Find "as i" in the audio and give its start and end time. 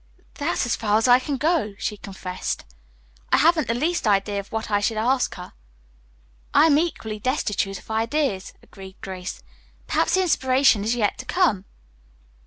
0.97-1.19